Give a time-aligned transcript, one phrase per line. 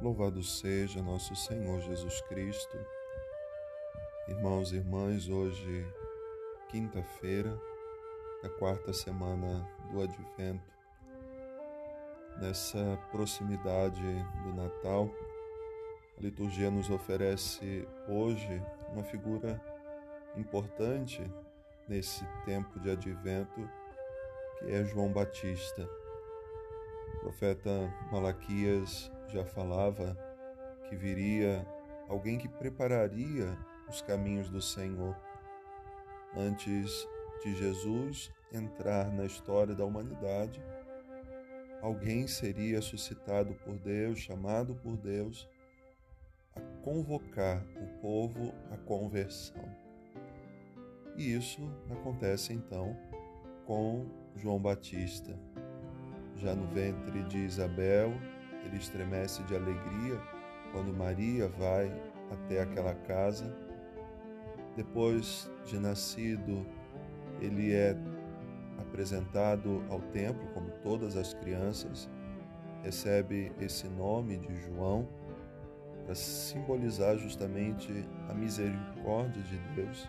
[0.00, 2.78] Louvado seja nosso Senhor Jesus Cristo.
[4.28, 5.86] Irmãos e irmãs, hoje,
[6.70, 7.54] quinta-feira
[8.42, 10.72] da quarta semana do Advento,
[12.40, 14.00] nessa proximidade
[14.42, 15.10] do Natal,
[16.16, 18.62] a liturgia nos oferece hoje
[18.94, 19.60] uma figura
[20.34, 21.30] importante
[21.86, 23.68] nesse tempo de Advento,
[24.58, 25.86] que é João Batista.
[27.16, 27.70] O profeta
[28.10, 30.16] Malaquias já falava
[30.88, 31.66] que viria
[32.08, 33.56] alguém que prepararia
[33.88, 35.16] os caminhos do Senhor.
[36.36, 37.06] Antes
[37.42, 40.62] de Jesus entrar na história da humanidade,
[41.80, 45.48] alguém seria suscitado por Deus, chamado por Deus,
[46.54, 49.64] a convocar o povo à conversão.
[51.16, 52.96] E isso acontece então
[53.66, 54.06] com
[54.36, 55.38] João Batista.
[56.36, 58.12] Já no ventre de Isabel,
[58.64, 60.20] ele estremece de alegria
[60.72, 61.92] quando Maria vai
[62.30, 63.54] até aquela casa.
[64.76, 66.64] Depois de nascido,
[67.40, 67.96] ele é
[68.78, 72.08] apresentado ao templo, como todas as crianças,
[72.82, 75.06] recebe esse nome de João
[76.04, 80.08] para simbolizar justamente a misericórdia de Deus.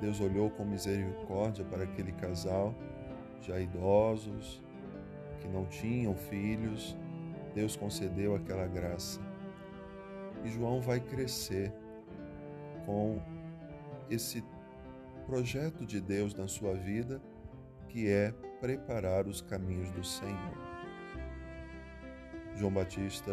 [0.00, 2.74] Deus olhou com misericórdia para aquele casal,
[3.40, 4.62] já idosos,
[5.40, 6.96] que não tinham filhos,
[7.58, 9.20] Deus concedeu aquela graça.
[10.44, 11.72] E João vai crescer
[12.86, 13.20] com
[14.08, 14.44] esse
[15.26, 17.20] projeto de Deus na sua vida,
[17.88, 20.56] que é preparar os caminhos do Senhor.
[22.54, 23.32] João Batista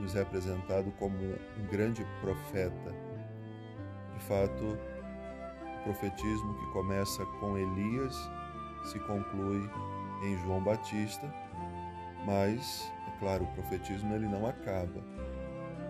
[0.00, 2.92] nos é apresentado como um grande profeta.
[4.12, 4.76] De fato,
[5.78, 8.16] o profetismo que começa com Elias
[8.86, 9.70] se conclui
[10.24, 11.32] em João Batista,
[12.24, 12.92] mas
[13.22, 15.00] Claro, o profetismo ele não acaba.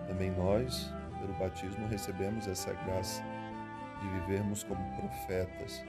[0.05, 3.23] Também nós, pelo batismo, recebemos essa graça
[3.99, 5.83] de vivermos como profetas,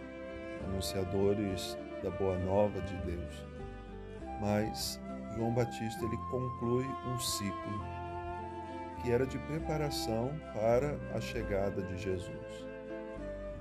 [0.67, 3.45] anunciadores da boa nova de Deus.
[4.41, 4.99] Mas
[5.37, 7.85] João Batista ele conclui um ciclo
[9.03, 12.67] que era de preparação para a chegada de Jesus.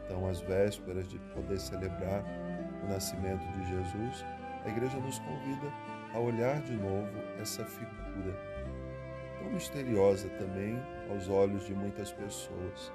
[0.05, 2.23] Então, às vésperas de poder celebrar
[2.81, 4.25] o nascimento de Jesus,
[4.63, 5.67] a igreja nos convida
[6.13, 8.53] a olhar de novo essa figura
[9.39, 10.79] tão misteriosa também
[11.09, 12.91] aos olhos de muitas pessoas.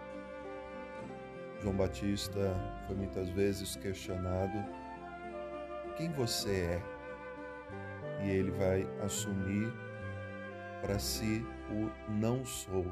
[1.60, 2.54] João Batista
[2.86, 4.64] foi muitas vezes questionado:
[5.96, 8.24] quem você é?
[8.24, 9.72] E ele vai assumir
[10.80, 12.86] para si o não sou.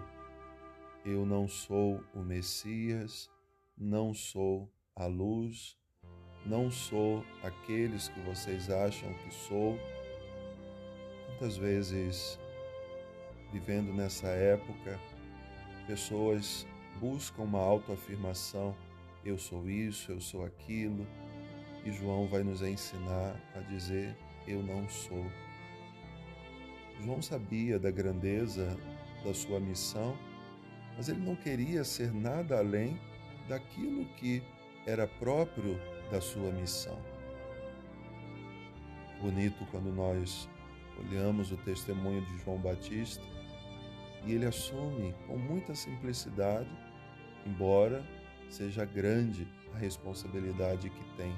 [1.04, 3.30] Eu não sou o Messias,
[3.78, 5.76] não sou a luz,
[6.44, 9.78] não sou aqueles que vocês acham que sou
[11.38, 12.38] Quantas vezes,
[13.52, 14.98] vivendo nessa época,
[15.86, 16.66] pessoas
[16.98, 18.74] buscam uma autoafirmação:
[19.22, 21.06] eu sou isso, eu sou aquilo,
[21.84, 24.16] e João vai nos ensinar a dizer:
[24.48, 25.26] eu não sou.
[27.02, 28.74] João sabia da grandeza
[29.22, 30.16] da sua missão,
[30.96, 32.98] mas ele não queria ser nada além
[33.46, 34.42] daquilo que
[34.86, 35.78] era próprio
[36.10, 36.98] da sua missão.
[39.20, 40.48] Bonito quando nós
[40.98, 43.22] olhamos o testemunho de João Batista
[44.24, 46.68] e ele assume com muita simplicidade,
[47.46, 48.04] embora
[48.48, 51.34] seja grande a responsabilidade que tem.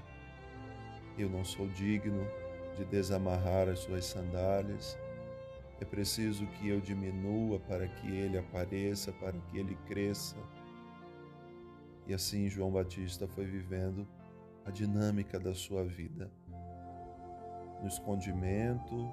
[1.18, 2.26] Eu não sou digno
[2.76, 4.96] de desamarrar as suas sandálias.
[5.80, 10.36] É preciso que eu diminua para que ele apareça, para que ele cresça.
[12.06, 14.06] E assim João Batista foi vivendo
[14.64, 16.30] a dinâmica da sua vida.
[17.80, 19.12] No escondimento,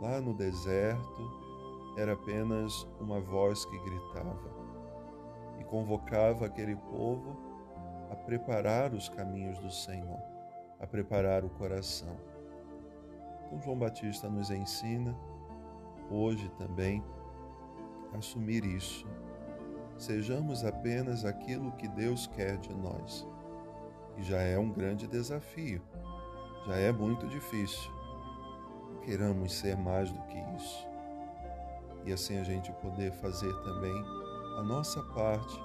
[0.00, 1.46] lá no deserto,
[1.96, 4.50] era apenas uma voz que gritava
[5.58, 7.36] e convocava aquele povo
[8.10, 10.20] a preparar os caminhos do Senhor,
[10.78, 12.16] a preparar o coração.
[13.46, 15.16] Então, João Batista nos ensina
[16.10, 17.02] hoje também
[18.12, 19.06] a assumir isso.
[19.96, 23.26] Sejamos apenas aquilo que Deus quer de nós.
[24.18, 25.82] E já é um grande desafio,
[26.66, 27.96] já é muito difícil
[29.06, 30.84] queiramos ser mais do que isso.
[32.04, 33.94] E assim a gente poder fazer também
[34.58, 35.62] a nossa parte,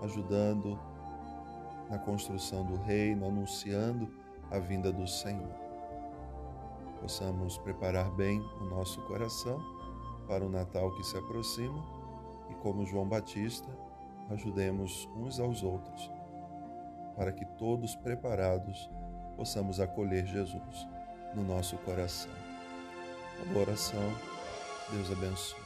[0.00, 0.78] ajudando
[1.90, 4.08] na construção do reino, anunciando
[4.48, 5.52] a vinda do Senhor.
[7.00, 9.60] Possamos preparar bem o nosso coração
[10.28, 11.84] para o Natal que se aproxima
[12.48, 13.68] e, como João Batista,
[14.30, 16.10] ajudemos uns aos outros,
[17.16, 18.88] para que todos preparados
[19.36, 20.88] possamos acolher Jesus
[21.34, 22.53] no nosso coração.
[23.38, 24.14] Uma boa oração.
[24.90, 25.63] Deus abençoe.